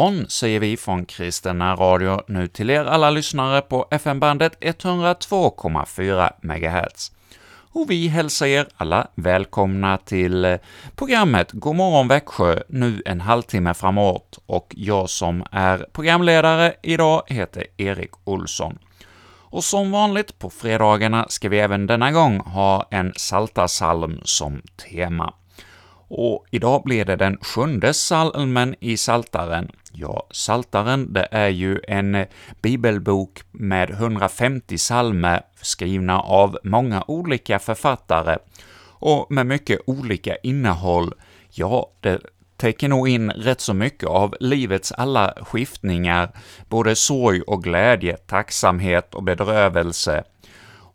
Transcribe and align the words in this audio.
morgon 0.00 0.26
säger 0.28 0.60
vi 0.60 0.76
från 0.76 1.04
Kristina 1.04 1.74
Radio 1.74 2.22
nu 2.28 2.48
till 2.48 2.70
er 2.70 2.84
alla 2.84 3.10
lyssnare 3.10 3.60
på 3.60 3.88
FM-bandet 3.90 4.60
102,4 4.60 6.32
MHz. 6.42 7.12
Och 7.72 7.90
vi 7.90 8.08
hälsar 8.08 8.46
er 8.46 8.66
alla 8.76 9.06
välkomna 9.14 9.96
till 9.96 10.44
eh, 10.44 10.56
programmet 10.96 11.52
God 11.52 11.76
morgon 11.76 12.08
Växjö, 12.08 12.62
nu 12.68 13.02
en 13.06 13.20
halvtimme 13.20 13.74
framåt, 13.74 14.38
och 14.46 14.74
jag 14.76 15.10
som 15.10 15.44
är 15.50 15.86
programledare 15.92 16.74
idag 16.82 17.22
heter 17.26 17.66
Erik 17.76 18.12
Olsson. 18.24 18.78
Och 19.50 19.64
som 19.64 19.90
vanligt 19.90 20.38
på 20.38 20.50
fredagarna 20.50 21.26
ska 21.28 21.48
vi 21.48 21.58
även 21.58 21.86
denna 21.86 22.12
gång 22.12 22.40
ha 22.40 22.88
en 22.90 23.12
saltarsalm 23.16 24.20
som 24.24 24.62
tema. 24.90 25.34
Och 26.10 26.46
idag 26.50 26.82
blir 26.84 27.04
det 27.04 27.16
den 27.16 27.38
sjunde 27.40 27.94
salmen 27.94 28.74
i 28.80 28.96
Saltaren. 28.96 29.70
Ja, 29.92 30.26
Saltaren, 30.30 31.12
det 31.12 31.28
är 31.30 31.48
ju 31.48 31.80
en 31.88 32.26
bibelbok 32.62 33.40
med 33.50 33.90
150 33.90 34.78
salmer 34.78 35.42
skrivna 35.62 36.20
av 36.20 36.58
många 36.64 37.04
olika 37.06 37.58
författare 37.58 38.38
och 38.86 39.26
med 39.30 39.46
mycket 39.46 39.80
olika 39.86 40.36
innehåll. 40.36 41.14
Ja, 41.50 41.90
det 42.00 42.20
täcker 42.56 42.88
nog 42.88 43.08
in 43.08 43.30
rätt 43.30 43.60
så 43.60 43.74
mycket 43.74 44.08
av 44.08 44.36
livets 44.40 44.92
alla 44.92 45.34
skiftningar, 45.40 46.30
både 46.68 46.96
sorg 46.96 47.42
och 47.42 47.64
glädje, 47.64 48.16
tacksamhet 48.16 49.14
och 49.14 49.22
bedrövelse. 49.22 50.24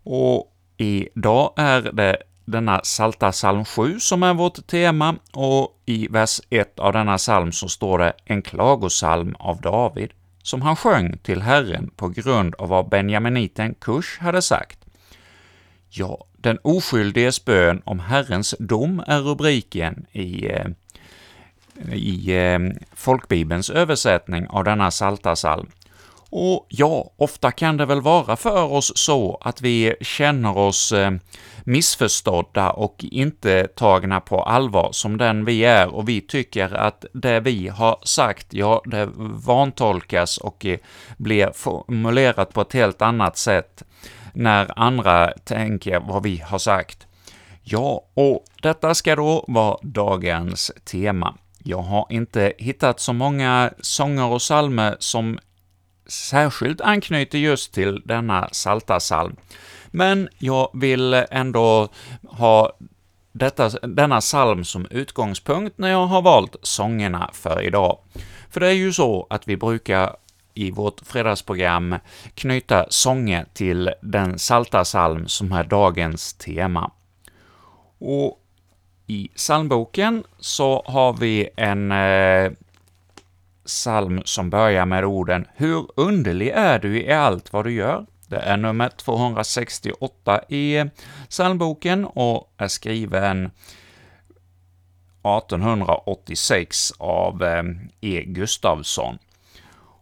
Och 0.04 0.52
idag 0.78 1.54
är 1.58 1.82
det 1.82 2.18
denna 2.46 2.82
Salta 2.84 3.32
psalm 3.32 3.66
7 3.66 4.00
som 4.00 4.24
är 4.24 4.34
vårt 4.34 4.68
tema, 4.68 5.16
och 5.34 5.82
i 5.86 6.08
vers 6.08 6.42
1 6.50 6.80
av 6.80 6.94
denna 6.94 7.18
psalm 7.18 7.52
så 7.52 7.68
står 7.68 8.00
det 8.00 8.14
”en 8.26 8.42
klagosalm 8.42 9.36
av 9.40 9.62
David” 9.62 10.12
som 10.44 10.62
han 10.62 10.76
sjöng 10.76 11.18
till 11.18 11.42
Herren 11.42 11.90
på 11.96 12.10
grund 12.10 12.56
av 12.56 12.70
vad 12.70 12.90
benjaminiten 12.90 13.74
Kush 13.74 14.22
hade 14.22 14.42
sagt. 14.42 14.80
Ja, 15.90 16.26
den 16.38 16.58
oskyldiges 16.62 17.46
bön 17.46 17.82
om 17.86 18.00
Herrens 18.00 18.56
dom 18.60 19.04
är 19.08 19.20
rubriken 19.20 20.06
i, 20.12 20.48
eh, 20.52 20.68
i 21.94 22.36
eh, 22.36 22.60
folkbibelns 22.94 23.70
översättning 23.70 24.48
av 24.48 24.64
denna 24.64 24.92
Saltarsalm. 24.92 25.68
Och 26.38 26.66
ja, 26.70 27.12
ofta 27.18 27.52
kan 27.52 27.78
det 27.78 27.86
väl 27.86 28.02
vara 28.02 28.36
för 28.36 28.64
oss 28.64 28.92
så 28.96 29.38
att 29.42 29.62
vi 29.62 29.96
känner 30.02 30.58
oss 30.58 30.92
eh, 30.92 31.12
missförstådda 31.64 32.72
och 32.72 33.06
inte 33.12 33.68
tagna 33.68 34.20
på 34.20 34.44
allvar 34.44 34.90
som 34.92 35.18
den 35.18 35.46
vi 35.46 35.66
är, 35.66 35.88
och 35.88 36.10
vi 36.10 36.22
tycker 36.22 36.74
att 36.74 37.06
det 37.14 37.40
vi 37.40 37.68
har 37.68 38.00
sagt, 38.04 38.48
ja, 38.54 38.82
det 38.86 39.10
vantolkas 39.46 40.38
och 40.38 40.66
eh, 40.66 40.78
blir 41.18 41.52
formulerat 41.54 42.54
på 42.54 42.62
ett 42.62 42.74
helt 42.74 43.02
annat 43.02 43.38
sätt 43.38 43.84
när 44.34 44.80
andra 44.80 45.32
tänker 45.44 46.00
vad 46.00 46.24
vi 46.24 46.38
har 46.38 46.60
sagt. 46.60 47.08
Ja, 47.64 48.06
och 48.14 48.46
detta 48.62 48.96
ska 48.96 49.16
då 49.16 49.46
vara 49.48 49.78
dagens 49.82 50.72
tema. 50.86 51.36
Jag 51.64 51.82
har 51.82 52.08
inte 52.10 52.54
hittat 52.58 53.00
så 53.00 53.14
många 53.14 53.72
sånger 53.80 54.26
och 54.26 54.40
psalmer 54.40 54.96
som 55.00 55.40
särskilt 56.08 56.82
anknyter 56.82 57.38
just 57.38 57.74
till 57.74 58.02
denna 58.06 58.50
saltasalm. 58.52 59.36
Men 59.88 60.30
jag 60.38 60.70
vill 60.74 61.14
ändå 61.14 61.90
ha 62.24 62.78
detta, 63.32 63.70
denna 63.70 64.22
psalm 64.22 64.64
som 64.64 64.88
utgångspunkt 64.90 65.78
när 65.78 65.90
jag 65.90 66.06
har 66.06 66.22
valt 66.22 66.56
sångerna 66.62 67.30
för 67.34 67.62
idag. 67.62 67.98
För 68.50 68.60
det 68.60 68.68
är 68.68 68.72
ju 68.74 68.94
så 68.94 69.28
att 69.30 69.48
vi 69.48 69.58
brukar 69.58 70.16
i 70.54 70.72
vårt 70.72 71.02
fredagsprogram 71.06 71.96
knyta 72.34 72.86
sånger 72.90 73.46
till 73.54 73.94
den 74.02 74.40
salta 74.40 74.86
salm 74.86 75.28
som 75.28 75.52
är 75.52 75.64
dagens 75.64 76.34
tema. 76.34 76.92
Och 78.00 78.42
i 79.08 79.28
psalmboken 79.36 80.24
så 80.40 80.84
har 80.86 81.14
vi 81.14 81.50
en 81.56 81.92
eh, 81.92 82.52
psalm 83.66 84.22
som 84.26 84.50
börjar 84.50 84.86
med 84.86 85.06
orden 85.06 85.48
”Hur 85.56 85.88
underlig 85.96 86.50
är 86.50 86.80
du 86.80 87.02
i 87.02 87.12
allt 87.12 87.54
vad 87.54 87.66
du 87.66 87.72
gör?” 87.72 88.06
Det 88.28 88.38
är 88.38 88.58
nummer 88.58 88.90
268 88.90 90.42
i 90.50 90.84
psalmboken 91.30 92.06
och 92.06 92.54
är 92.58 92.68
skriven 92.68 93.52
1886 95.26 96.92
av 96.98 97.44
eh, 97.44 97.64
E. 98.02 98.24
Gustavsson. 98.26 99.18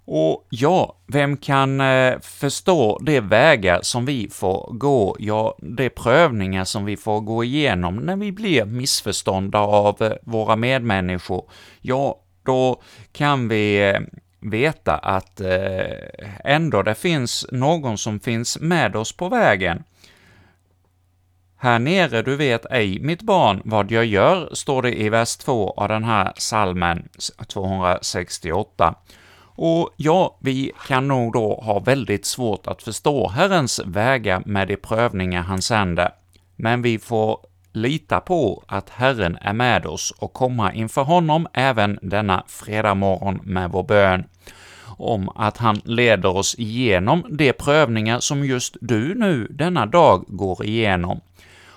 Och 0.05 0.47
ja, 0.49 0.97
vem 1.07 1.37
kan 1.37 1.81
eh, 1.81 2.19
förstå 2.19 2.99
de 3.01 3.19
vägar 3.21 3.79
som 3.81 4.05
vi 4.05 4.29
får 4.29 4.73
gå, 4.73 5.15
ja, 5.19 5.57
de 5.57 5.89
prövningar 5.89 6.63
som 6.63 6.85
vi 6.85 6.97
får 6.97 7.19
gå 7.21 7.43
igenom 7.43 7.95
när 7.95 8.15
vi 8.15 8.31
blir 8.31 8.65
missförstådda 8.65 9.59
av 9.59 10.01
eh, 10.01 10.11
våra 10.23 10.55
medmänniskor? 10.55 11.49
Ja, 11.81 12.19
då 12.43 12.81
kan 13.11 13.47
vi 13.47 13.89
eh, 13.89 13.99
veta 14.39 14.95
att 14.95 15.41
eh, 15.41 15.85
ändå 16.43 16.83
det 16.83 16.95
finns 16.95 17.45
någon 17.51 17.97
som 17.97 18.19
finns 18.19 18.59
med 18.59 18.95
oss 18.95 19.17
på 19.17 19.29
vägen. 19.29 19.83
Här 21.57 21.79
nere 21.79 22.21
du 22.21 22.35
vet 22.35 22.65
ej, 22.71 22.99
mitt 22.99 23.21
barn, 23.21 23.61
vad 23.65 23.91
jag 23.91 24.05
gör, 24.05 24.49
står 24.53 24.81
det 24.81 25.01
i 25.01 25.09
vers 25.09 25.37
2 25.37 25.73
av 25.77 25.87
den 25.87 26.03
här 26.03 26.33
salmen 26.35 27.09
268. 27.47 28.95
Och 29.55 29.89
ja, 29.97 30.37
vi 30.39 30.71
kan 30.87 31.07
nog 31.07 31.33
då 31.33 31.55
ha 31.55 31.79
väldigt 31.79 32.25
svårt 32.25 32.67
att 32.67 32.83
förstå 32.83 33.27
Herrens 33.27 33.81
vägar 33.85 34.43
med 34.45 34.67
de 34.67 34.75
prövningar 34.75 35.41
han 35.41 35.61
sänder, 35.61 36.09
men 36.55 36.81
vi 36.81 36.99
får 36.99 37.39
lita 37.73 38.19
på 38.19 38.63
att 38.67 38.89
Herren 38.89 39.37
är 39.41 39.53
med 39.53 39.85
oss 39.85 40.11
och 40.11 40.33
komma 40.33 40.73
inför 40.73 41.03
honom 41.03 41.47
även 41.53 41.99
denna 42.01 42.43
fredag 42.47 42.93
morgon 42.93 43.39
med 43.43 43.71
vår 43.71 43.83
bön 43.83 44.23
om 44.97 45.29
att 45.35 45.57
han 45.57 45.81
leder 45.83 46.37
oss 46.37 46.55
igenom 46.57 47.25
de 47.29 47.53
prövningar 47.53 48.19
som 48.19 48.45
just 48.45 48.77
du 48.81 49.15
nu 49.15 49.47
denna 49.49 49.85
dag 49.85 50.25
går 50.27 50.65
igenom. 50.65 51.21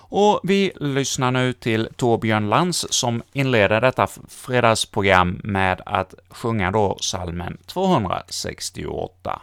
Och 0.09 0.39
vi 0.43 0.71
lyssnar 0.75 1.31
nu 1.31 1.53
till 1.53 1.89
Torbjörn 1.95 2.49
Lantz 2.49 2.85
som 2.89 3.21
inleder 3.33 3.81
detta 3.81 4.07
fredagsprogram 4.29 5.41
med 5.43 5.81
att 5.85 6.13
sjunga 6.29 6.71
då 6.71 6.97
salmen 7.01 7.57
268. 7.65 9.41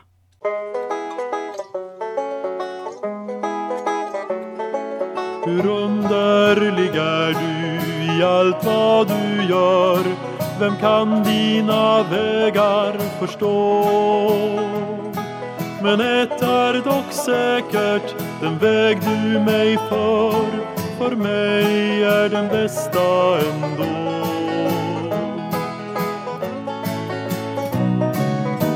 Hur 5.46 5.66
underlig 5.66 6.96
är 6.96 7.34
du 7.34 8.04
i 8.18 8.24
allt 8.24 8.64
vad 8.64 9.08
du 9.08 9.44
gör 9.48 10.00
vem 10.60 10.76
kan 10.76 11.22
dina 11.22 12.02
vägar 12.02 12.98
förstå? 13.20 13.84
Men 15.82 16.00
ett 16.00 16.42
är 16.42 16.74
dock 16.84 17.12
säkert, 17.12 18.14
den 18.40 18.58
väg 18.58 18.98
du 19.00 19.40
mig 19.40 19.78
för, 19.88 20.44
för 20.98 21.16
mig 21.16 22.02
är 22.04 22.28
den 22.28 22.48
bästa 22.48 23.38
ändå. 23.38 24.04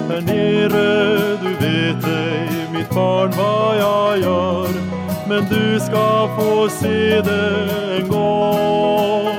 Här 0.08 0.20
nere, 0.20 1.36
du 1.42 1.48
vet 1.48 2.04
ej, 2.06 2.68
mitt 2.72 2.90
barn, 2.90 3.30
vad 3.36 3.76
jag 3.78 4.18
gör, 4.18 4.97
men 5.28 5.44
du 5.50 5.80
ska 5.80 6.28
få 6.38 6.68
se 6.68 7.20
det 7.20 7.68
en 7.96 8.08
gång. 8.08 9.36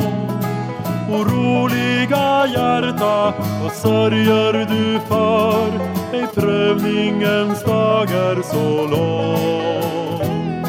Oroliga 1.11 2.47
hjärta, 2.47 3.33
vad 3.63 3.71
sörjer 3.71 4.53
du 4.53 4.99
för? 5.07 5.67
Ej 6.13 6.27
prövningens 6.35 7.63
dag 7.63 8.11
är 8.11 8.41
så 8.41 8.87
lång. 8.87 10.59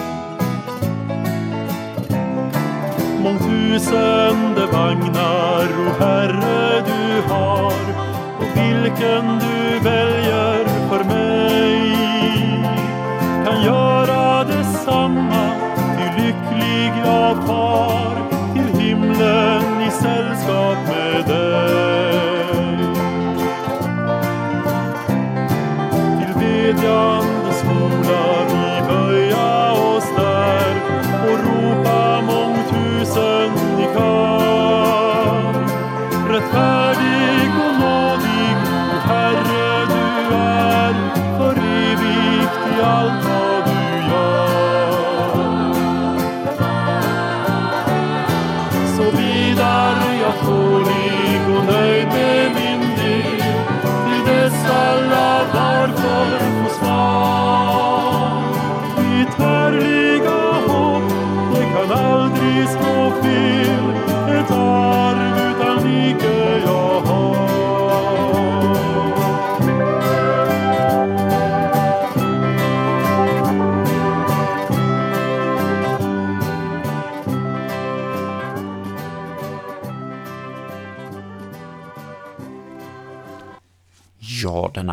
Mångtusende 3.22 4.66
vagnar, 4.72 5.64
o 5.64 6.04
Herre, 6.04 6.82
du 6.86 7.32
har 7.32 7.72
och 8.38 8.56
vilken 8.56 9.38
du 9.38 9.78
väljer 9.78 10.64
för 10.88 11.04
mig 11.04 11.29
himlen 19.20 19.82
i 19.82 19.90
sällskap. 19.90 20.79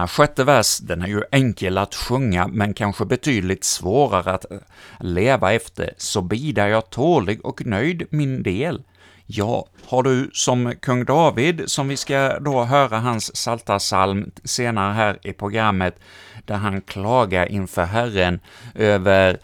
Här 0.07 0.11
sjätte 0.11 0.43
vers, 0.43 0.77
den 0.77 1.01
är 1.01 1.07
ju 1.07 1.21
enkel 1.31 1.77
att 1.77 1.95
sjunga, 1.95 2.47
men 2.47 2.73
kanske 2.73 3.05
betydligt 3.05 3.63
svårare 3.63 4.31
att 4.31 4.51
eh, 4.51 4.57
leva 4.99 5.53
efter. 5.53 5.93
Så 5.97 6.21
bidar 6.21 6.67
jag 6.67 6.89
tålig 6.89 7.45
och 7.45 7.65
nöjd 7.65 8.07
min 8.09 8.43
del. 8.43 8.81
Ja, 9.25 9.67
har 9.85 10.03
du 10.03 10.29
som 10.33 10.73
kung 10.81 11.05
David, 11.05 11.63
som 11.65 11.87
vi 11.87 11.97
ska 11.97 12.39
då 12.39 12.63
höra 12.63 12.99
hans 12.99 13.35
saltarsalm 13.35 14.31
senare 14.43 14.93
här 14.93 15.19
i 15.23 15.33
programmet, 15.33 15.99
där 16.45 16.55
han 16.55 16.81
klagar 16.81 17.51
inför 17.51 17.85
Herren 17.85 18.39
över 18.75 19.37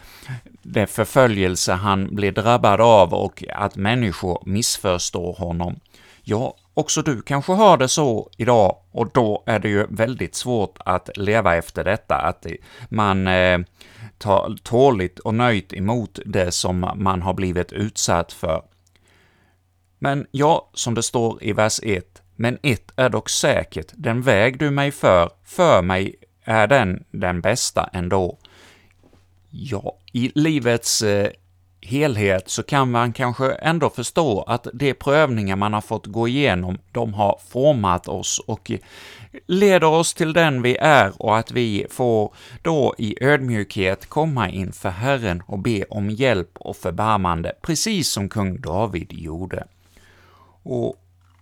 det 0.62 0.86
förföljelse 0.86 1.72
han 1.72 2.14
blir 2.14 2.32
drabbad 2.32 2.80
av 2.80 3.14
och 3.14 3.44
att 3.54 3.76
människor 3.76 4.42
missförstår 4.46 5.34
honom. 5.34 5.80
Ja, 6.22 6.56
också 6.74 7.02
du 7.02 7.22
kanske 7.22 7.52
har 7.52 7.76
det 7.76 7.88
så 7.88 8.30
idag, 8.36 8.76
och 8.90 9.10
då 9.12 9.42
är 9.46 9.58
det 9.58 9.68
ju 9.68 9.86
väldigt 9.90 10.34
svårt 10.34 10.78
att 10.84 11.16
leva 11.16 11.56
efter 11.56 11.84
detta, 11.84 12.14
att 12.16 12.46
man 12.88 13.26
eh, 13.26 13.58
tar 14.18 14.56
tåligt 14.62 15.18
och 15.18 15.34
nöjt 15.34 15.72
emot 15.72 16.18
det 16.26 16.52
som 16.52 16.90
man 16.96 17.22
har 17.22 17.34
blivit 17.34 17.72
utsatt 17.72 18.32
för. 18.32 18.62
Men 19.98 20.26
ja, 20.30 20.70
som 20.74 20.94
det 20.94 21.02
står 21.02 21.44
i 21.44 21.52
vers 21.52 21.80
1, 21.82 22.22
men 22.36 22.58
ett 22.62 22.92
är 22.96 23.08
dock 23.08 23.28
säkert, 23.28 23.92
den 23.92 24.22
väg 24.22 24.58
du 24.58 24.70
mig 24.70 24.90
för, 24.90 25.30
för 25.44 25.82
mig 25.82 26.16
är 26.44 26.66
den 26.66 27.04
den 27.10 27.40
bästa 27.40 27.90
ändå. 27.92 28.38
Ja, 29.50 29.98
i 30.12 30.32
livets 30.34 31.02
eh, 31.02 31.30
helhet 31.84 32.48
så 32.50 32.62
kan 32.62 32.90
man 32.90 33.12
kanske 33.12 33.52
ändå 33.52 33.90
förstå 33.90 34.42
att 34.42 34.66
de 34.72 34.94
prövningar 34.94 35.56
man 35.56 35.72
har 35.72 35.80
fått 35.80 36.06
gå 36.06 36.28
igenom, 36.28 36.78
de 36.92 37.14
har 37.14 37.40
format 37.48 38.08
oss 38.08 38.40
och 38.46 38.70
leder 39.46 39.86
oss 39.86 40.14
till 40.14 40.32
den 40.32 40.62
vi 40.62 40.76
är 40.76 41.22
och 41.22 41.38
att 41.38 41.50
vi 41.50 41.86
får 41.90 42.34
då 42.62 42.94
i 42.98 43.24
ödmjukhet 43.24 44.06
komma 44.06 44.48
inför 44.48 44.90
Herren 44.90 45.42
och 45.46 45.58
be 45.58 45.84
om 45.84 46.10
hjälp 46.10 46.50
och 46.54 46.76
förbarmande, 46.76 47.52
precis 47.62 48.08
som 48.08 48.28
kung 48.28 48.60
David 48.60 49.12
gjorde. 49.12 49.64
Och 50.62 50.96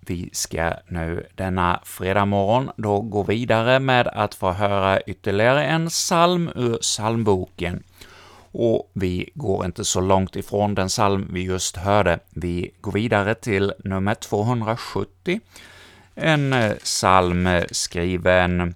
vi 0.07 0.31
ska 0.33 0.73
nu 0.89 1.27
denna 1.35 1.81
fredag 1.85 2.25
morgon 2.25 2.71
då 2.77 3.01
gå 3.01 3.23
vidare 3.23 3.79
med 3.79 4.09
att 4.09 4.35
få 4.35 4.51
höra 4.51 5.01
ytterligare 5.01 5.65
en 5.65 5.89
psalm 5.89 6.51
ur 6.57 6.77
psalmboken, 6.77 7.83
och 8.53 8.91
vi 8.95 9.31
går 9.35 9.65
inte 9.65 9.85
så 9.85 10.01
långt 10.01 10.37
ifrån 10.37 10.75
den 10.75 10.89
psalm 10.89 11.29
vi 11.33 11.43
just 11.43 11.77
hörde. 11.77 12.19
Vi 12.31 12.71
går 12.81 12.93
vidare 12.93 13.35
till 13.35 13.73
nummer 13.85 14.15
270, 14.15 15.41
en 16.15 16.53
eh, 16.53 16.73
psalm 16.73 17.47
eh, 17.47 17.65
skriven 17.71 18.75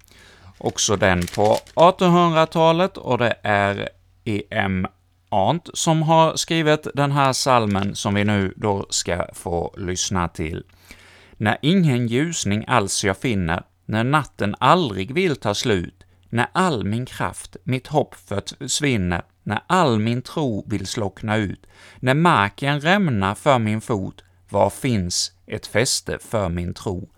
också 0.57 0.95
den 0.95 1.25
på 1.35 1.57
1800-talet, 1.75 2.97
och 2.97 3.17
det 3.17 3.35
är 3.43 3.89
E.M. 4.25 4.87
Arndt 5.29 5.69
som 5.73 6.01
har 6.01 6.35
skrivit 6.35 6.87
den 6.93 7.11
här 7.11 7.33
salmen 7.33 7.95
som 7.95 8.13
vi 8.13 8.23
nu 8.23 8.53
då 8.55 8.85
ska 8.89 9.25
få 9.33 9.73
lyssna 9.77 10.27
till. 10.27 10.63
När 11.37 11.57
ingen 11.61 12.07
ljusning 12.07 12.65
alls 12.67 13.03
jag 13.03 13.17
finner, 13.17 13.63
när 13.85 14.03
natten 14.03 14.55
aldrig 14.59 15.13
vill 15.13 15.35
ta 15.35 15.53
slut, 15.53 16.03
när 16.29 16.47
all 16.51 16.83
min 16.83 17.05
kraft, 17.05 17.55
mitt 17.63 17.87
hopp 17.87 18.15
försvinner, 18.15 19.21
när 19.47 19.61
all 19.67 19.99
min 19.99 20.21
tro 20.21 20.63
vill 20.67 20.87
slockna 20.87 21.37
ut, 21.37 21.67
när 21.99 22.13
marken 22.13 22.81
rämnar 22.81 23.35
för 23.35 23.59
min 23.59 23.81
fot, 23.81 24.23
var 24.49 24.69
finns 24.69 25.31
ett 25.45 25.67
fäste 25.67 26.17
för 26.21 26.49
min 26.49 26.73
tro? 26.73 27.09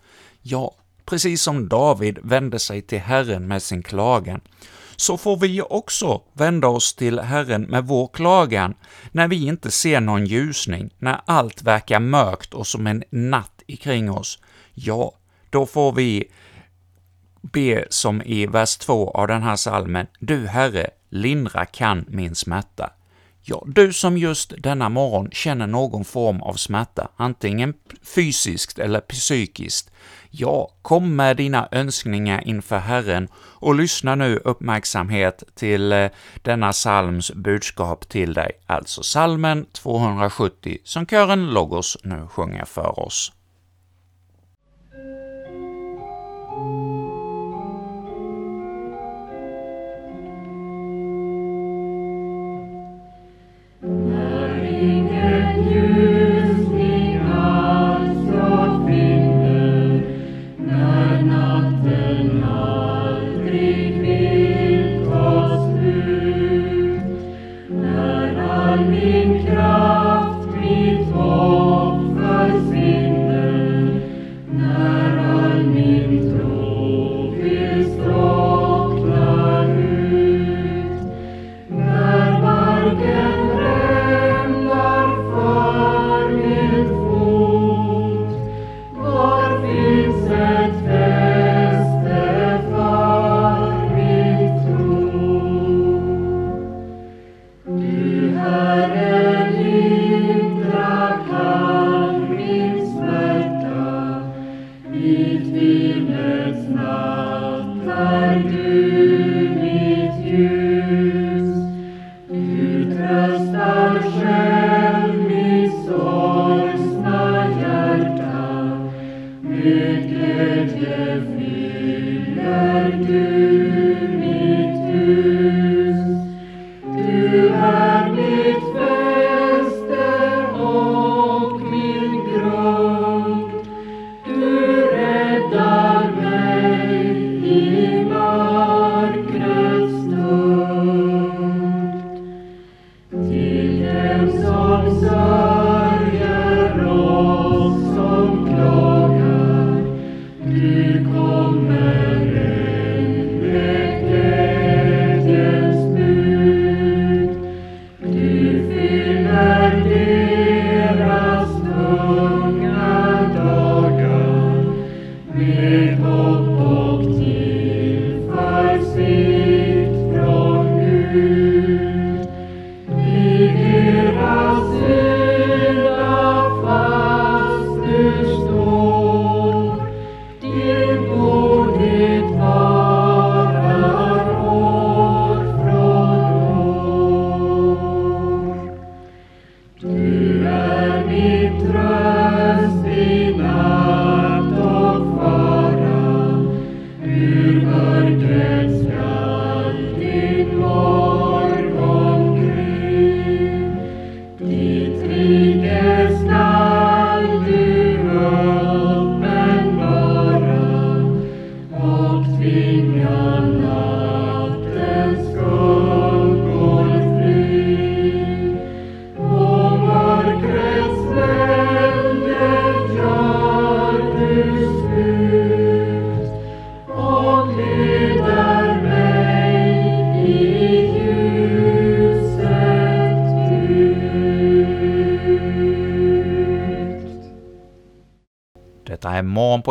Ja, 0.42 0.74
precis 1.04 1.42
som 1.42 1.68
David 1.68 2.18
vände 2.22 2.58
sig 2.58 2.82
till 2.82 3.00
Herren 3.00 3.48
med 3.48 3.62
sin 3.62 3.82
klagan, 3.82 4.40
så 4.96 5.16
får 5.16 5.36
vi 5.36 5.62
också 5.62 6.22
vända 6.32 6.68
oss 6.68 6.94
till 6.94 7.18
Herren 7.18 7.62
med 7.62 7.84
vår 7.84 8.08
klagan, 8.12 8.74
när 9.12 9.28
vi 9.28 9.46
inte 9.46 9.70
ser 9.70 10.00
någon 10.00 10.26
ljusning, 10.26 10.90
när 10.98 11.20
allt 11.24 11.62
verkar 11.62 12.00
mörkt 12.00 12.54
och 12.54 12.66
som 12.66 12.86
en 12.86 13.04
natt 13.10 13.62
ikring 13.66 14.10
oss. 14.10 14.38
Ja, 14.74 15.12
då 15.50 15.66
får 15.66 15.92
vi 15.92 16.30
be 17.42 17.86
som 17.90 18.22
i 18.22 18.46
vers 18.46 18.76
2 18.76 19.10
av 19.10 19.28
den 19.28 19.42
här 19.42 19.56
salmen, 19.56 20.06
”Du 20.18 20.46
Herre, 20.46 20.90
lindra 21.10 21.66
kan 21.66 22.04
min 22.08 22.34
smärta”. 22.34 22.90
Ja, 23.42 23.62
du 23.66 23.92
som 23.92 24.18
just 24.18 24.52
denna 24.58 24.88
morgon 24.88 25.30
känner 25.30 25.66
någon 25.66 26.04
form 26.04 26.42
av 26.42 26.54
smärta, 26.54 27.08
antingen 27.16 27.74
fysiskt 28.02 28.78
eller 28.78 29.00
psykiskt, 29.00 29.90
ja, 30.30 30.70
kom 30.82 31.16
med 31.16 31.36
dina 31.36 31.68
önskningar 31.72 32.48
inför 32.48 32.78
Herren 32.78 33.28
och 33.34 33.74
lyssna 33.74 34.14
nu 34.14 34.36
uppmärksamhet 34.36 35.42
till 35.54 35.92
eh, 35.92 36.10
denna 36.42 36.72
psalms 36.72 37.32
budskap 37.32 38.08
till 38.08 38.34
dig, 38.34 38.52
alltså 38.66 39.02
salmen 39.02 39.66
270, 39.72 40.78
som 40.84 41.06
kören 41.06 41.50
Logos 41.50 41.98
nu 42.02 42.26
sjunger 42.30 42.64
för 42.64 42.98
oss. 42.98 43.32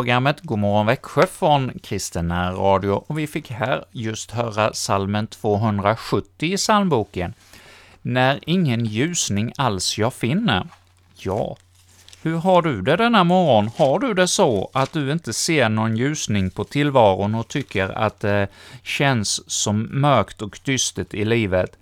Programmet 0.00 0.40
Godmorgon 0.40 0.86
Växjö 0.86 1.26
från 1.26 1.78
Kristen 1.82 2.32
Radio 2.32 2.90
och 2.90 3.18
vi 3.18 3.26
fick 3.26 3.50
här 3.50 3.84
just 3.92 4.30
höra 4.30 4.72
salmen 4.72 5.26
270 5.26 6.52
i 6.52 6.56
psalmboken. 6.56 7.34
När 8.02 8.40
ingen 8.46 8.84
ljusning 8.84 9.52
alls 9.56 9.98
jag 9.98 10.14
finner. 10.14 10.66
Ja, 11.16 11.56
hur 12.22 12.36
har 12.36 12.62
du 12.62 12.82
det 12.82 12.96
denna 12.96 13.24
morgon? 13.24 13.70
Har 13.76 13.98
du 13.98 14.14
det 14.14 14.28
så 14.28 14.70
att 14.72 14.92
du 14.92 15.12
inte 15.12 15.32
ser 15.32 15.68
någon 15.68 15.96
ljusning 15.96 16.50
på 16.50 16.64
tillvaron 16.64 17.34
och 17.34 17.48
tycker 17.48 17.88
att 17.88 18.20
det 18.20 18.48
känns 18.82 19.50
som 19.50 19.88
mörkt 20.00 20.42
och 20.42 20.60
dystert 20.64 21.14
i 21.14 21.24
livet? 21.24 21.76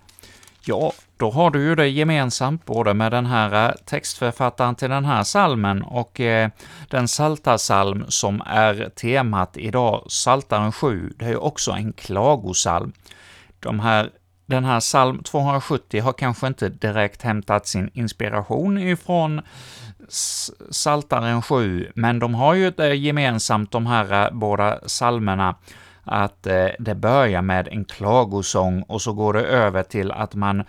Ja, 0.65 0.93
då 1.19 1.31
har 1.31 1.51
du 1.51 1.63
ju 1.63 1.75
det 1.75 1.87
gemensamt 1.87 2.65
både 2.65 2.93
med 2.93 3.11
den 3.11 3.25
här 3.25 3.69
eh, 3.69 3.75
textförfattaren 3.85 4.75
till 4.75 4.89
den 4.89 5.05
här 5.05 5.23
salmen 5.23 5.81
och 5.81 6.19
eh, 6.19 6.49
den 6.89 7.07
saltarsalm 7.07 8.05
som 8.07 8.41
är 8.45 8.89
temat 8.95 9.57
idag, 9.57 10.05
Saltaren 10.07 10.71
7, 10.71 11.13
det 11.19 11.25
är 11.25 11.29
ju 11.29 11.37
också 11.37 11.71
en 11.71 11.93
klagosalm. 11.93 12.93
De 13.59 13.79
här 13.79 14.09
den 14.45 14.65
här 14.65 14.79
psalm 14.79 15.23
270 15.23 16.01
har 16.01 16.13
kanske 16.13 16.47
inte 16.47 16.69
direkt 16.69 17.21
hämtat 17.21 17.67
sin 17.67 17.89
inspiration 17.93 18.77
ifrån 18.77 19.41
Saltaren 20.69 21.41
7, 21.41 21.91
men 21.95 22.19
de 22.19 22.35
har 22.35 22.53
ju 22.53 22.71
det 22.71 22.95
gemensamt, 22.95 23.71
de 23.71 23.85
här 23.85 24.25
eh, 24.25 24.31
båda 24.33 24.75
psalmerna, 24.75 25.55
att 26.09 26.47
eh, 26.47 26.67
det 26.79 26.95
börjar 26.95 27.41
med 27.41 27.67
en 27.67 27.85
klagosång 27.85 28.81
och 28.81 29.01
så 29.01 29.13
går 29.13 29.33
det 29.33 29.43
över 29.43 29.83
till 29.83 30.11
att 30.11 30.35
man 30.35 30.63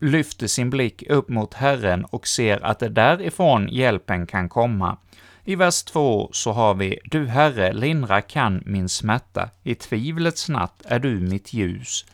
lyfter 0.00 0.46
sin 0.46 0.70
blick 0.70 1.02
upp 1.10 1.28
mot 1.28 1.54
Herren 1.54 2.04
och 2.04 2.26
ser 2.26 2.64
att 2.64 2.78
det 2.78 2.88
därifrån 2.88 3.68
hjälpen 3.68 4.26
kan 4.26 4.48
komma. 4.48 4.96
I 5.44 5.54
vers 5.54 5.82
2 5.82 6.30
så 6.32 6.52
har 6.52 6.74
vi 6.74 6.98
”Du 7.04 7.26
Herre, 7.26 7.72
lindra 7.72 8.20
kan 8.20 8.62
min 8.66 8.88
smärta, 8.88 9.50
i 9.62 9.74
tvivlets 9.74 10.48
natt 10.48 10.82
är 10.84 10.98
du 10.98 11.20
mitt 11.20 11.52
ljus”. 11.52 12.04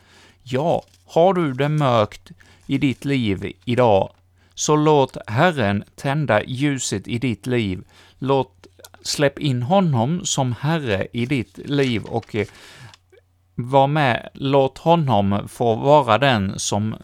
Ja, 0.43 0.83
har 1.05 1.33
du 1.33 1.53
det 1.53 1.69
mörkt 1.69 2.31
i 2.67 2.77
ditt 2.77 3.05
liv 3.05 3.53
idag, 3.65 4.09
så 4.53 4.75
låt 4.75 5.17
Herren 5.27 5.83
tända 5.95 6.43
ljuset 6.43 7.07
i 7.07 7.17
ditt 7.17 7.47
liv. 7.47 7.83
Låt, 8.19 8.67
släpp 9.01 9.39
in 9.39 9.63
honom 9.63 10.25
som 10.25 10.55
Herre 10.59 11.07
i 11.13 11.25
ditt 11.25 11.57
liv 11.57 12.03
och 12.03 12.35
eh, 12.35 12.47
var 13.55 13.87
med, 13.87 14.29
låt 14.33 14.77
honom 14.77 15.47
få 15.47 15.75
vara 15.75 16.17
den 16.17 16.59
som 16.59 16.95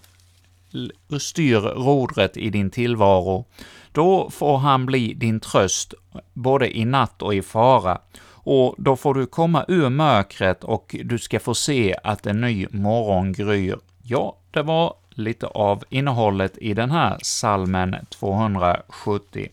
styr 1.19 1.59
rodret 1.59 2.38
i 2.38 2.50
din 2.50 2.69
tillvaro. 2.69 3.45
Då 3.91 4.29
får 4.29 4.57
han 4.57 4.85
bli 4.85 5.13
din 5.13 5.39
tröst, 5.39 5.93
både 6.33 6.77
i 6.77 6.85
natt 6.85 7.21
och 7.21 7.35
i 7.35 7.41
fara 7.41 7.97
och 8.43 8.75
då 8.77 8.95
får 8.95 9.13
du 9.13 9.25
komma 9.25 9.65
ur 9.67 9.89
mörkret 9.89 10.63
och 10.63 10.95
du 11.03 11.19
ska 11.19 11.39
få 11.39 11.53
se 11.53 11.95
att 12.03 12.25
en 12.25 12.41
ny 12.41 12.67
morgon 12.71 13.33
gryr. 13.33 13.79
Ja, 14.03 14.38
det 14.51 14.61
var 14.61 14.93
lite 15.09 15.47
av 15.47 15.83
innehållet 15.89 16.57
i 16.57 16.73
den 16.73 16.91
här 16.91 17.17
salmen 17.21 17.95
270. 18.09 19.50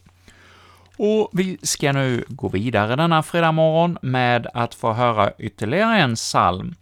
Och 0.98 1.30
vi 1.32 1.58
ska 1.62 1.92
nu 1.92 2.24
gå 2.28 2.48
vidare 2.48 2.96
denna 2.96 3.22
fredag 3.22 3.52
morgon 3.52 3.98
med 4.02 4.46
att 4.54 4.74
få 4.74 4.92
höra 4.92 5.32
ytterligare 5.38 5.98
en 5.98 6.14
psalm. 6.14 6.74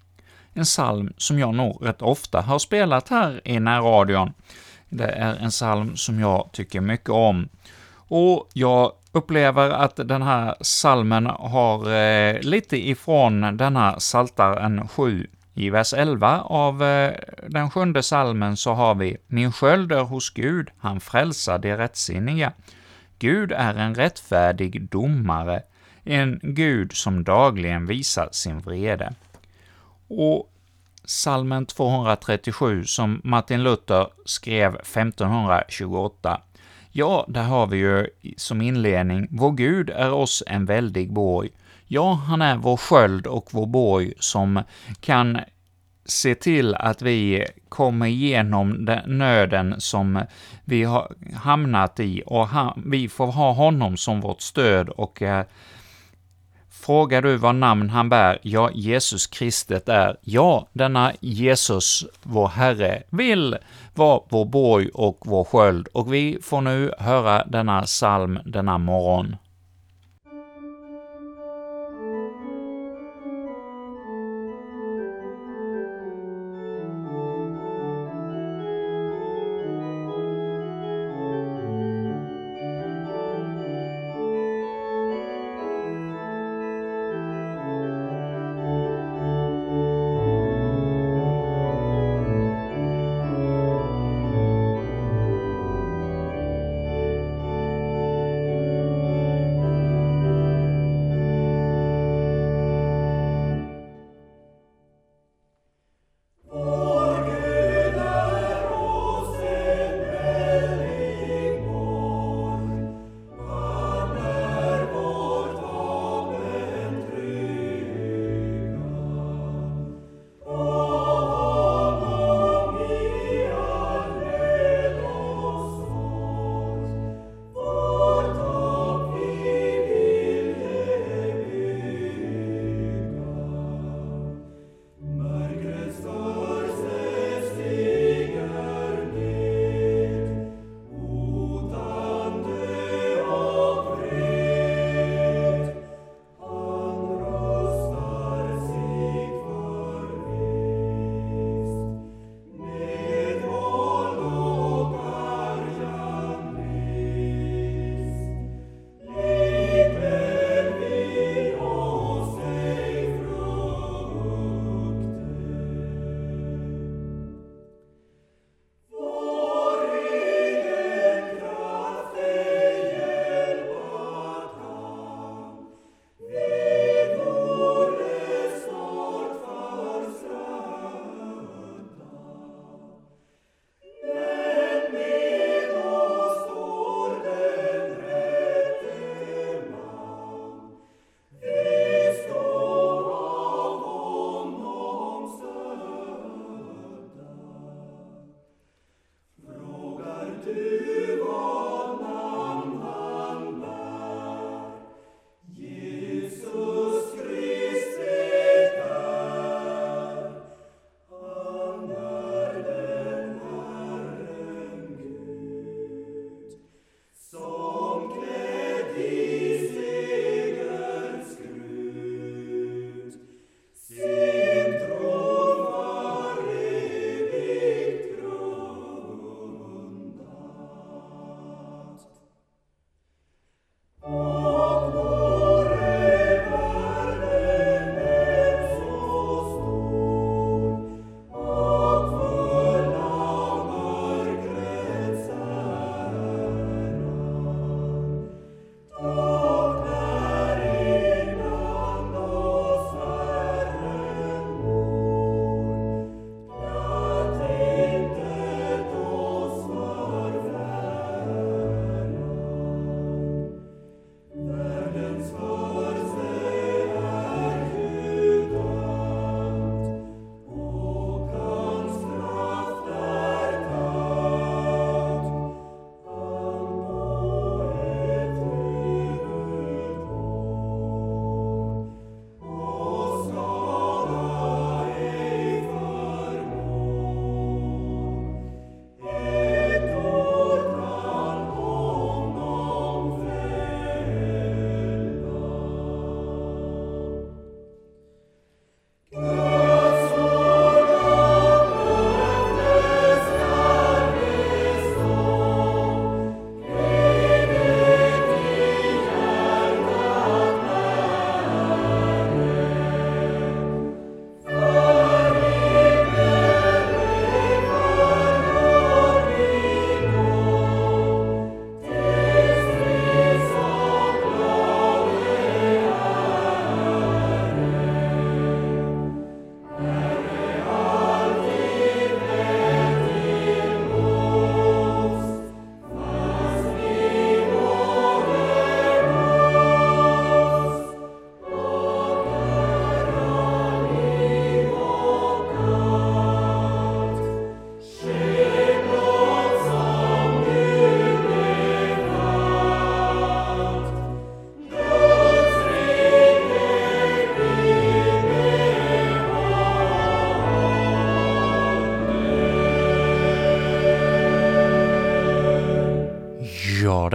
En 0.53 0.65
psalm 0.65 1.13
som 1.17 1.39
jag 1.39 1.55
nog 1.55 1.79
rätt 1.87 2.03
ofta 2.03 2.41
har 2.41 2.59
spelat 2.59 3.09
här 3.09 3.41
i 3.45 3.61
närradion. 3.61 4.33
Det 4.89 5.09
är 5.09 5.37
en 5.37 5.51
psalm 5.51 5.97
som 5.97 6.21
jag 6.21 6.49
tycker 6.53 6.81
mycket 6.81 7.11
om. 7.11 7.49
Och 8.09 8.49
jag 8.53 8.93
upplever 9.13 9.71
att 9.71 9.97
den 9.97 10.23
här 10.23 10.55
salmen 10.61 11.27
har 11.27 11.93
eh, 11.93 12.41
lite 12.41 12.89
ifrån 12.89 13.57
denna 13.57 14.01
Saltaren 14.01 14.89
7. 14.89 15.27
I 15.55 15.71
vers 15.71 15.95
11 15.95 16.41
av 16.41 16.83
eh, 16.83 17.15
den 17.49 17.71
sjunde 17.71 18.03
salmen 18.03 18.57
så 18.57 18.73
har 18.73 18.95
vi 18.95 19.17
”Min 19.27 19.53
sköld 19.53 19.93
är 19.93 20.03
hos 20.03 20.31
Gud, 20.31 20.71
han 20.79 21.01
frälsar 21.01 21.59
de 21.59 21.77
rättsinniga. 21.77 22.53
Gud 23.19 23.53
är 23.53 23.75
en 23.75 23.95
rättfärdig 23.95 24.89
domare, 24.89 25.63
en 26.05 26.41
Gud 26.43 26.93
som 26.93 27.25
dagligen 27.25 27.87
visar 27.87 28.29
sin 28.33 28.59
vrede.” 28.59 29.15
Och 30.09 30.53
salmen 31.05 31.67
237, 31.67 32.85
som 32.85 33.21
Martin 33.25 33.63
Luther 33.63 34.09
skrev 34.25 34.77
1528, 34.77 36.41
Ja, 36.93 37.25
där 37.29 37.43
har 37.43 37.67
vi 37.67 37.77
ju 37.77 38.07
som 38.37 38.63
inledning, 38.63 39.29
”Vår 39.31 39.53
Gud 39.53 39.91
är 39.91 40.13
oss 40.13 40.43
en 40.47 40.67
väldig 40.67 41.13
borg”. 41.13 41.51
Ja, 41.87 42.13
han 42.13 42.43
är 42.43 42.57
vår 42.57 42.77
sköld 42.77 43.27
och 43.27 43.49
vår 43.51 43.67
borg 43.67 44.13
som 44.19 44.63
kan 45.01 45.41
se 46.09 46.35
till 46.35 46.75
att 46.75 47.03
vi 47.03 47.47
kommer 47.69 48.07
igenom 48.07 48.85
den 48.85 49.19
nöden 49.19 49.75
som 49.79 50.23
vi 50.65 50.85
har 50.85 51.13
hamnat 51.35 52.01
i, 52.01 52.23
och 52.27 52.49
vi 52.85 53.09
får 53.09 53.27
ha 53.27 53.53
honom 53.53 53.97
som 53.97 54.21
vårt 54.21 54.41
stöd 54.41 54.89
och 54.89 55.23
eh, 55.23 55.45
Frågar 56.87 57.23
du 57.23 57.37
vad 57.37 57.55
namn 57.55 57.91
han 57.91 58.09
bär? 58.09 58.39
Ja, 58.43 58.71
Jesus 58.75 59.27
Kristet 59.27 59.89
är. 59.89 60.17
Ja, 60.21 60.69
denna 60.73 61.13
Jesus, 61.21 62.05
vår 62.23 62.49
Herre, 62.49 63.03
vill 63.11 63.57
vara 63.95 64.21
vår 64.29 64.45
borg 64.45 64.89
och 64.95 65.19
vår 65.27 65.45
sköld, 65.45 65.89
och 65.93 66.15
vi 66.15 66.39
får 66.43 66.61
nu 66.61 66.91
höra 66.99 67.45
denna 67.45 67.83
psalm 67.83 68.39
denna 68.45 68.79
morgon. 68.79 69.37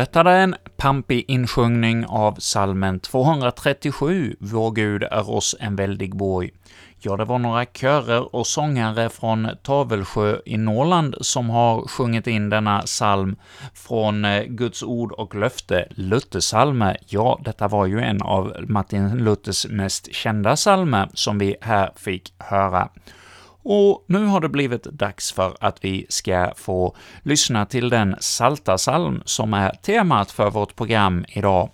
Detta 0.01 0.21
är 0.21 0.43
en 0.43 0.55
pampig 0.77 1.25
insjungning 1.27 2.05
av 2.05 2.35
salmen 2.39 2.99
237, 2.99 4.35
Vår 4.39 4.71
Gud 4.71 5.03
är 5.03 5.29
oss 5.29 5.55
en 5.59 5.75
väldig 5.75 6.15
borg. 6.15 6.51
Ja, 6.99 7.17
det 7.17 7.25
var 7.25 7.39
några 7.39 7.65
körer 7.65 8.35
och 8.35 8.47
sångare 8.47 9.09
från 9.09 9.49
Tavelsjö 9.63 10.37
i 10.45 10.57
Norrland 10.57 11.15
som 11.21 11.49
har 11.49 11.87
sjungit 11.87 12.27
in 12.27 12.49
denna 12.49 12.81
psalm 12.81 13.35
från 13.73 14.25
eh, 14.25 14.43
Guds 14.43 14.83
ord 14.83 15.11
och 15.11 15.35
löfte, 15.35 15.87
Luthersalme. 15.89 16.97
Ja, 17.07 17.39
detta 17.45 17.67
var 17.67 17.85
ju 17.85 17.99
en 17.99 18.21
av 18.21 18.55
Martin 18.67 19.17
Luthers 19.17 19.67
mest 19.67 20.13
kända 20.13 20.55
psalmer 20.55 21.09
som 21.13 21.37
vi 21.37 21.55
här 21.61 21.91
fick 21.95 22.33
höra. 22.37 22.89
Och 23.63 24.05
nu 24.07 24.25
har 24.25 24.39
det 24.41 24.49
blivit 24.49 24.83
dags 24.83 25.31
för 25.31 25.57
att 25.59 25.83
vi 25.83 26.05
ska 26.09 26.53
få 26.55 26.95
lyssna 27.21 27.65
till 27.65 27.89
den 27.89 28.15
Saltasalm 28.19 29.21
som 29.25 29.53
är 29.53 29.69
temat 29.69 30.31
för 30.31 30.49
vårt 30.49 30.75
program 30.75 31.25
idag. 31.29 31.69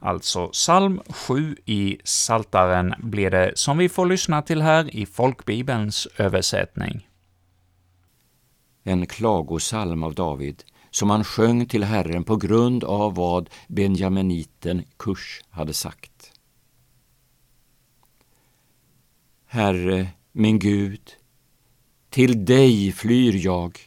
Alltså 0.00 0.46
psalm 0.48 1.00
7 1.08 1.56
i 1.64 1.98
Saltaren 2.04 2.94
blir 2.98 3.30
det 3.30 3.52
som 3.54 3.78
vi 3.78 3.88
får 3.88 4.06
lyssna 4.06 4.42
till 4.42 4.62
här 4.62 4.96
i 4.96 5.06
folkbibelns 5.06 6.08
översättning. 6.16 7.08
En 8.82 9.06
klagosalm 9.06 10.02
av 10.02 10.14
David, 10.14 10.64
som 10.90 11.10
han 11.10 11.24
sjöng 11.24 11.66
till 11.66 11.84
Herren 11.84 12.24
på 12.24 12.36
grund 12.36 12.84
av 12.84 13.14
vad 13.14 13.50
benjaminiten 13.66 14.82
Kush 14.96 15.42
hade 15.50 15.74
sagt. 15.74 16.32
Herre, 19.46 20.08
min 20.32 20.58
Gud, 20.58 21.00
till 22.18 22.44
dig 22.44 22.92
flyr 22.92 23.44
jag. 23.44 23.78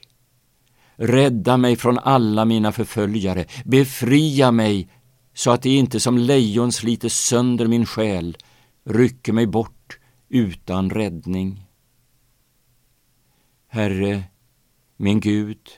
Rädda 0.96 1.58
mig 1.58 1.76
från 1.76 2.00
alla 2.00 2.46
mina 2.46 2.72
förföljare, 2.72 3.46
befria 3.66 4.52
mig 4.52 4.90
så 5.34 5.52
att 5.52 5.62
de 5.62 5.70
inte 5.70 6.00
som 6.00 6.18
lejon 6.18 6.72
sliter 6.72 7.10
sönder 7.10 7.68
min 7.68 7.86
själ, 7.86 8.38
rycker 8.86 9.34
mig 9.34 9.48
bort 9.48 10.00
utan 10.30 10.90
räddning. 10.90 11.66
Herre, 13.68 14.24
min 14.98 15.20
Gud, 15.20 15.70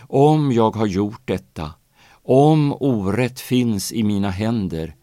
om 0.00 0.52
jag 0.52 0.76
har 0.76 0.86
gjort 0.86 1.22
detta, 1.24 1.72
om 2.12 2.72
orätt 2.72 3.40
finns 3.40 3.92
i 3.92 4.02
mina 4.02 4.30
händer, 4.30 4.94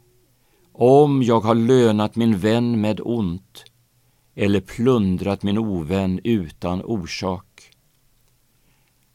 om 0.74 1.24
jag 1.24 1.40
har 1.40 1.56
lönat 1.56 2.16
min 2.16 2.38
vän 2.38 2.82
med 2.82 3.02
ont 3.04 3.64
eller 4.40 4.62
plundrat 4.62 5.44
min 5.44 5.58
ovän 5.58 6.20
utan 6.24 6.84
orsak. 6.84 7.72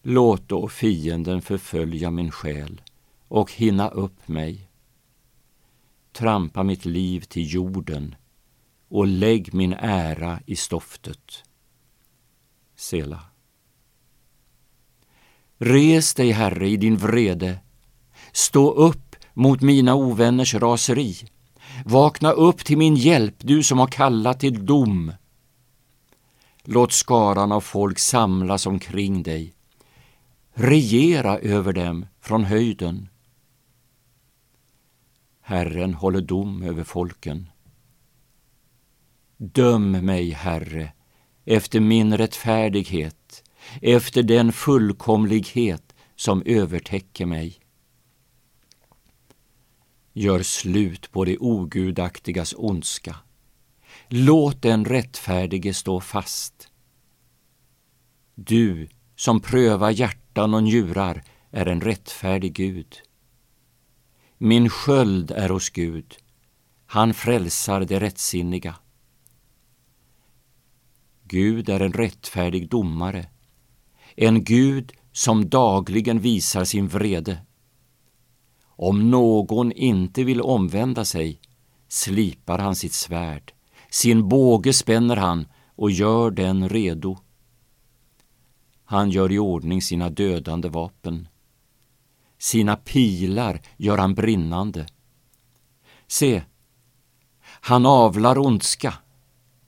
Låt 0.02 0.48
då 0.48 0.68
fienden 0.68 1.42
förfölja 1.42 2.10
min 2.10 2.30
själ 2.30 2.80
och 3.28 3.52
hinna 3.52 3.88
upp 3.88 4.28
mig. 4.28 4.68
Trampa 6.12 6.62
mitt 6.62 6.84
liv 6.84 7.20
till 7.20 7.54
jorden 7.54 8.14
och 8.88 9.06
lägg 9.06 9.54
min 9.54 9.72
ära 9.72 10.40
i 10.46 10.56
stoftet. 10.56 11.44
Sela. 12.76 13.20
Res 15.58 16.14
dig, 16.14 16.30
Herre, 16.30 16.68
i 16.68 16.76
din 16.76 16.96
vrede. 16.96 17.58
Stå 18.32 18.70
upp 18.70 19.16
mot 19.34 19.60
mina 19.60 19.94
ovänners 19.94 20.54
raseri. 20.54 21.16
Vakna 21.84 22.30
upp 22.30 22.64
till 22.64 22.78
min 22.78 22.96
hjälp, 22.96 23.34
du 23.38 23.62
som 23.62 23.78
har 23.78 23.86
kallat 23.86 24.40
till 24.40 24.66
dom. 24.66 25.12
Låt 26.64 26.92
skaran 26.92 27.52
av 27.52 27.60
folk 27.60 27.98
samlas 27.98 28.66
omkring 28.66 29.22
dig. 29.22 29.54
Regera 30.54 31.38
över 31.38 31.72
dem 31.72 32.06
från 32.20 32.44
höjden. 32.44 33.08
Herren 35.40 35.94
håller 35.94 36.20
dom 36.20 36.62
över 36.62 36.84
folken. 36.84 37.48
Döm 39.36 39.90
mig, 39.90 40.30
Herre, 40.30 40.92
efter 41.44 41.80
min 41.80 42.16
rättfärdighet, 42.16 43.44
efter 43.82 44.22
den 44.22 44.52
fullkomlighet 44.52 45.94
som 46.16 46.42
övertäcker 46.46 47.26
mig. 47.26 47.61
Gör 50.12 50.42
slut 50.42 51.12
på 51.12 51.24
det 51.24 51.38
ogudaktigas 51.38 52.54
ondska. 52.58 53.16
Låt 54.08 54.62
den 54.62 54.84
rättfärdige 54.84 55.74
stå 55.74 56.00
fast. 56.00 56.68
Du 58.34 58.88
som 59.16 59.40
prövar 59.40 59.90
hjärtan 59.90 60.54
och 60.54 60.62
njurar 60.62 61.24
är 61.50 61.66
en 61.66 61.80
rättfärdig 61.80 62.54
Gud. 62.54 62.96
Min 64.38 64.68
sköld 64.68 65.30
är 65.30 65.48
hos 65.48 65.70
Gud, 65.70 66.16
han 66.86 67.14
frälsar 67.14 67.80
det 67.80 68.00
rättsinniga. 68.00 68.74
Gud 71.24 71.68
är 71.68 71.80
en 71.80 71.92
rättfärdig 71.92 72.68
domare, 72.68 73.26
en 74.16 74.44
Gud 74.44 74.92
som 75.12 75.48
dagligen 75.48 76.18
visar 76.20 76.64
sin 76.64 76.88
vrede. 76.88 77.38
Om 78.82 79.10
någon 79.10 79.72
inte 79.72 80.24
vill 80.24 80.40
omvända 80.40 81.04
sig 81.04 81.40
slipar 81.88 82.58
han 82.58 82.76
sitt 82.76 82.92
svärd, 82.92 83.52
sin 83.90 84.28
båge 84.28 84.72
spänner 84.72 85.16
han 85.16 85.46
och 85.76 85.90
gör 85.90 86.30
den 86.30 86.68
redo. 86.68 87.18
Han 88.84 89.10
gör 89.10 89.32
i 89.32 89.38
ordning 89.38 89.82
sina 89.82 90.10
dödande 90.10 90.68
vapen. 90.68 91.28
Sina 92.38 92.76
pilar 92.76 93.60
gör 93.76 93.98
han 93.98 94.14
brinnande. 94.14 94.86
Se, 96.06 96.42
han 97.42 97.86
avlar 97.86 98.38
ondska. 98.38 98.94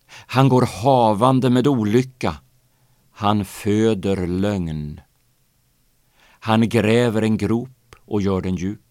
Han 0.07 0.49
går 0.49 0.83
havande 0.83 1.51
med 1.51 1.67
olycka. 1.67 2.37
Han 3.11 3.45
föder 3.45 4.27
lögn. 4.27 5.01
Han 6.21 6.69
gräver 6.69 7.23
en 7.23 7.37
grop 7.37 7.97
och 8.05 8.23
gör 8.23 8.41
den 8.41 8.57
djup. 8.57 8.84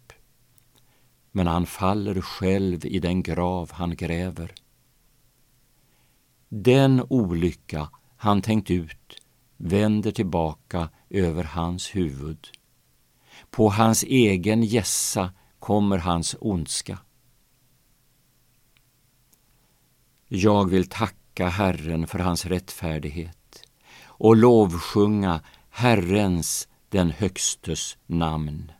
Men 1.35 1.47
han 1.47 1.65
faller 1.65 2.21
själv 2.21 2.85
i 2.85 2.99
den 2.99 3.23
grav 3.23 3.71
han 3.71 3.95
gräver. 3.95 4.53
Den 6.49 7.05
olycka 7.09 7.89
han 8.17 8.41
tänkt 8.41 8.71
ut 8.71 9.21
vänder 9.57 10.11
tillbaka 10.11 10.89
över 11.09 11.43
hans 11.43 11.95
huvud. 11.95 12.47
På 13.49 13.69
hans 13.69 14.03
egen 14.03 14.63
gässa 14.63 15.33
kommer 15.59 15.97
hans 15.97 16.35
ondska. 16.39 16.99
Jag 20.27 20.69
vill 20.69 20.89
tacka 20.89 21.47
Herren 21.47 22.07
för 22.07 22.19
hans 22.19 22.45
rättfärdighet 22.45 23.63
och 24.05 24.35
lovsjunga 24.35 25.41
Herrens, 25.69 26.67
den 26.89 27.11
Högstes, 27.11 27.97
namn. 28.05 28.71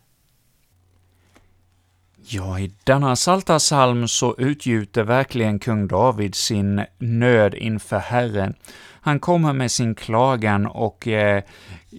Ja, 2.26 2.60
i 2.60 2.72
denna 2.84 3.16
salta 3.16 3.60
psalm 3.60 4.08
så 4.08 4.36
utgjuter 4.38 5.04
verkligen 5.04 5.60
kung 5.60 5.88
David 5.88 6.36
sin 6.36 6.86
nöd 6.98 7.54
inför 7.54 8.00
Herren. 8.00 8.54
Han 9.02 9.20
kommer 9.20 9.54
med 9.54 9.72
sin 9.72 9.96
klagan 9.96 10.66
och 10.66 11.08
eh, 11.08 11.44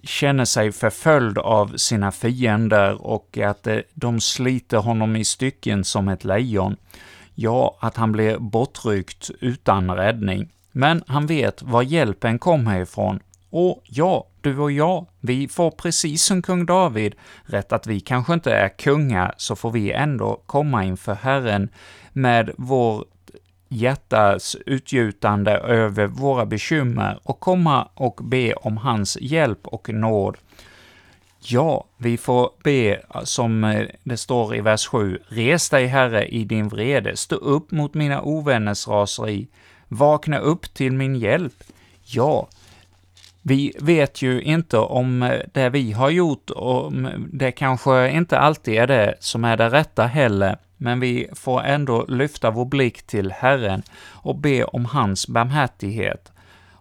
känner 0.03 0.45
sig 0.45 0.73
förföljd 0.73 1.39
av 1.39 1.77
sina 1.77 2.13
fiender 2.13 3.07
och 3.07 3.39
att 3.39 3.67
eh, 3.67 3.79
de 3.95 4.21
sliter 4.21 4.79
honom 4.79 5.17
i 5.17 5.25
stycken 5.25 5.85
som 5.85 6.09
ett 6.09 6.25
lejon. 6.25 6.77
Ja, 7.35 7.79
att 7.81 7.97
han 7.97 8.13
blir 8.13 8.39
bortryckt 8.39 9.31
utan 9.41 9.91
räddning. 9.91 10.49
Men 10.73 11.03
han 11.07 11.27
vet 11.27 11.63
var 11.63 11.83
hjälpen 11.83 12.39
kommer 12.39 12.81
ifrån. 12.81 13.21
Och 13.51 13.83
ja, 13.85 14.27
du 14.45 14.59
och 14.59 14.73
jag, 14.73 15.07
vi 15.21 15.49
får 15.49 15.71
precis 15.71 16.23
som 16.23 16.43
kung 16.43 16.67
David 16.67 17.15
rätt 17.45 17.73
att 17.73 17.87
vi 17.87 18.01
kanske 18.01 18.35
inte 18.35 18.53
är 18.53 18.69
kungar, 18.69 19.35
så 19.37 19.57
får 19.57 19.71
vi 19.71 19.93
ändå 19.93 20.43
komma 20.47 20.85
inför 20.85 21.15
Herren 21.15 21.69
med 22.13 22.51
vår 22.57 23.05
hjärtas 23.69 24.57
utgjutande 24.67 25.53
över 25.53 26.07
våra 26.07 26.47
bekymmer 26.47 27.19
och 27.23 27.41
komma 27.41 27.89
och 27.95 28.21
be 28.25 28.55
om 28.55 28.77
hans 28.77 29.19
hjälp 29.21 29.67
och 29.67 29.89
nåd. 29.89 30.37
Ja, 31.39 31.85
vi 31.97 32.17
får 32.17 32.51
be 32.63 33.01
som 33.25 33.65
eh, 33.65 33.87
det 34.05 34.17
står 34.17 34.57
i 34.57 34.61
vers 34.61 34.87
7. 34.87 35.19
Res 35.29 35.71
dig, 35.71 35.87
Herre, 35.87 36.27
i 36.27 36.45
din 36.45 36.69
vrede, 36.69 37.17
stå 37.17 37.37
upp 37.37 37.71
mot 37.71 37.95
mina 37.95 38.23
ovänners 38.23 38.89
raseri, 38.89 39.49
vakna 39.89 40.39
upp 40.39 40.75
till 40.75 40.93
min 40.93 41.17
hjälp. 41.17 41.65
Ja, 42.05 42.49
vi 43.47 43.73
vet 43.81 44.23
ju 44.23 44.43
inte 44.43 44.79
om 44.79 45.23
eh, 45.23 45.41
det 45.53 45.69
vi 45.69 45.93
har 45.93 46.11
gjort, 46.11 46.51
och 46.51 46.93
det 47.33 47.53
kanske 47.53 48.11
inte 48.11 48.39
alltid 48.39 48.75
är 48.75 48.87
det 48.87 49.15
som 49.21 49.45
är 49.45 49.57
det 49.57 49.69
rätta 49.69 50.07
heller, 50.07 50.57
men 50.77 51.01
vi 51.01 51.29
får 51.35 51.63
ändå 51.63 52.05
lyfta 52.09 52.51
vår 52.51 52.65
blick 52.65 53.03
till 53.03 53.33
Herren 53.33 53.83
och 54.13 54.37
be 54.37 54.65
om 54.65 54.85
hans 54.85 55.29
barmhärtighet. 55.29 56.33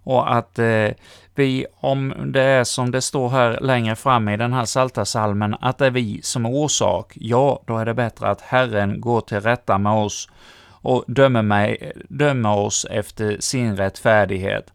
och 0.04 0.36
att 0.36 0.60
eh, 0.60 0.90
vi, 1.36 1.66
om 1.76 2.14
det 2.26 2.42
är 2.42 2.64
som 2.64 2.92
det 2.92 3.02
står 3.02 3.30
här 3.30 3.60
längre 3.62 3.96
fram 3.96 4.30
i 4.30 4.38
den 4.38 4.54
här 4.54 4.66
saltasalmen, 4.66 5.56
att 5.62 5.78
det 5.78 5.86
är 5.86 5.92
vi 5.92 6.22
som 6.22 6.46
är 6.46 6.50
orsak, 6.50 7.14
ja, 7.16 7.64
då 7.66 7.78
är 7.78 7.86
det 7.86 7.94
bättre 7.94 8.30
att 8.30 8.42
Herren 8.42 9.02
går 9.02 9.22
till 9.22 9.42
rätta 9.42 9.78
med 9.78 9.94
oss 9.94 10.30
och 10.68 11.04
dömer, 11.08 11.42
mig, 11.42 11.92
dömer 12.10 12.58
oss 12.58 12.86
efter 12.90 13.38
sin 13.40 13.78
rättfärdighet. 13.78 14.74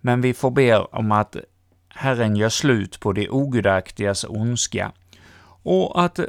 Men 0.00 0.20
vi 0.20 0.34
får 0.34 0.50
be 0.50 0.78
om 0.78 1.12
att 1.12 1.36
Herren 1.88 2.36
gör 2.36 2.48
slut 2.48 3.00
på 3.00 3.12
de 3.12 3.28
ogudaktigas 3.28 4.24
ondska, 4.24 4.92
och 5.62 6.04
att 6.04 6.20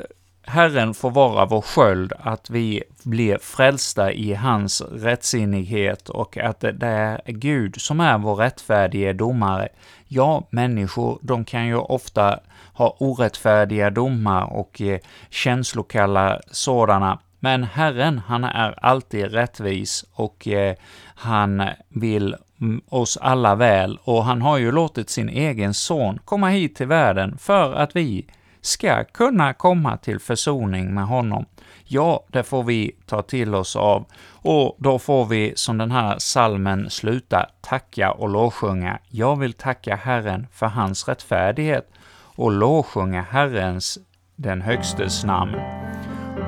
Herren 0.49 0.93
får 0.93 1.11
vara 1.11 1.45
vår 1.45 1.61
sköld, 1.61 2.13
att 2.19 2.49
vi 2.49 2.83
blir 3.03 3.37
frälsta 3.37 4.11
i 4.11 4.33
hans 4.33 4.81
rättsinnighet 4.81 6.09
och 6.09 6.37
att 6.37 6.59
det 6.59 6.87
är 6.87 7.21
Gud 7.25 7.81
som 7.81 7.99
är 7.99 8.17
vår 8.17 8.35
rättfärdige 8.35 9.13
domare. 9.13 9.67
Ja, 10.07 10.47
människor, 10.49 11.19
de 11.21 11.45
kan 11.45 11.67
ju 11.67 11.75
ofta 11.75 12.39
ha 12.73 12.97
orättfärdiga 12.99 13.89
domar 13.89 14.53
och 14.53 14.81
eh, 14.81 14.99
känslokalla 15.29 16.41
sådana, 16.51 17.19
men 17.39 17.63
Herren, 17.63 18.19
han 18.19 18.43
är 18.43 18.85
alltid 18.85 19.31
rättvis 19.31 20.05
och 20.13 20.47
eh, 20.47 20.75
han 21.15 21.63
vill 21.89 22.35
Mm, 22.61 22.81
oss 22.89 23.17
alla 23.17 23.55
väl, 23.55 23.99
och 24.03 24.23
han 24.23 24.41
har 24.41 24.57
ju 24.57 24.71
låtit 24.71 25.09
sin 25.09 25.29
egen 25.29 25.73
son 25.73 26.19
komma 26.25 26.49
hit 26.49 26.75
till 26.75 26.87
världen 26.87 27.37
för 27.37 27.73
att 27.73 27.95
vi 27.95 28.25
ska 28.61 29.03
kunna 29.03 29.53
komma 29.53 29.97
till 29.97 30.19
försoning 30.19 30.93
med 30.93 31.05
honom. 31.05 31.45
Ja, 31.83 32.25
det 32.27 32.43
får 32.43 32.63
vi 32.63 32.95
ta 33.05 33.21
till 33.21 33.55
oss 33.55 33.75
av, 33.75 34.05
och 34.41 34.75
då 34.79 34.99
får 34.99 35.25
vi, 35.25 35.53
som 35.55 35.77
den 35.77 35.91
här 35.91 36.15
salmen 36.17 36.89
slutar, 36.89 37.49
tacka 37.61 38.11
och 38.11 38.29
lovsjunga. 38.29 38.99
Jag 39.09 39.35
vill 39.35 39.53
tacka 39.53 39.95
Herren 39.95 40.47
för 40.53 40.65
hans 40.65 41.07
rättfärdighet 41.07 41.91
och 42.35 42.51
lovsjunga 42.51 43.21
Herrens, 43.21 43.99
den 44.35 44.61
Högstes 44.61 45.23
namn. 45.23 45.55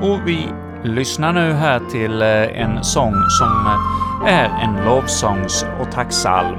Och 0.02 0.28
vi 0.28 0.48
lyssnar 0.84 1.34
nu 1.34 1.54
här 1.54 1.82
till 1.92 2.22
eh, 2.22 2.62
en 2.62 2.84
sång 2.84 3.14
som 3.30 3.66
eh, 3.66 4.11
är 4.28 4.50
en 4.64 4.86
lovsångs 4.86 5.66
och 5.80 5.92
tacksalm. 5.92 6.58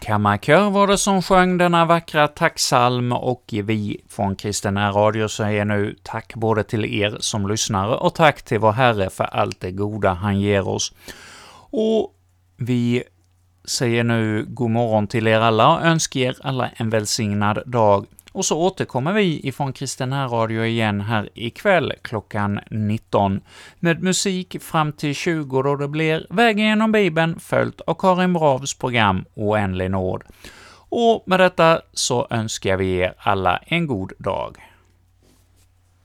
Örebro 0.00 0.06
kammarkör 0.06 0.70
var 0.70 0.86
det 0.86 0.98
som 0.98 1.22
sjöng 1.22 1.58
denna 1.58 1.84
vackra 1.84 2.28
tacksalm 2.28 3.12
och 3.12 3.44
vi 3.52 4.00
från 4.08 4.36
Kristen 4.36 4.78
Radio 4.78 5.28
säger 5.28 5.64
nu 5.64 5.96
tack 6.02 6.34
både 6.34 6.64
till 6.64 6.84
er 6.84 7.16
som 7.20 7.48
lyssnare 7.48 7.96
och 7.96 8.14
tack 8.14 8.42
till 8.42 8.58
vår 8.58 8.72
Herre 8.72 9.10
för 9.10 9.24
allt 9.24 9.60
det 9.60 9.72
goda 9.72 10.12
han 10.12 10.40
ger 10.40 10.68
oss. 10.68 10.92
Och 11.72 12.14
vi 12.56 13.02
säger 13.64 14.04
nu 14.04 14.44
god 14.48 14.70
morgon 14.70 15.06
till 15.06 15.26
er 15.26 15.40
alla 15.40 15.76
och 15.76 15.84
önskar 15.84 16.20
er 16.20 16.36
alla 16.42 16.70
en 16.76 16.90
välsignad 16.90 17.62
dag. 17.66 18.06
Och 18.32 18.44
så 18.44 18.58
återkommer 18.58 19.12
vi 19.12 19.48
ifrån 19.48 19.72
Kristen 19.72 20.28
Radio 20.28 20.64
igen 20.64 21.00
här 21.00 21.28
ikväll 21.34 21.92
klockan 22.02 22.60
19 22.70 23.40
med 23.78 24.02
musik 24.02 24.62
fram 24.62 24.92
till 24.92 25.14
20 25.14 25.62
då 25.62 25.76
det 25.76 25.88
blir 25.88 26.26
Vägen 26.30 26.66
genom 26.66 26.92
Bibeln 26.92 27.40
följt 27.40 27.80
av 27.80 27.94
Karin 27.94 28.32
Bravs 28.32 28.74
program 28.74 29.24
Oändlig 29.34 29.90
nåd. 29.90 30.22
Och 30.88 31.22
med 31.26 31.40
detta 31.40 31.80
så 31.92 32.26
önskar 32.30 32.76
vi 32.76 32.96
er 32.96 33.14
alla 33.18 33.56
en 33.56 33.86
god 33.86 34.12
dag. 34.18 34.69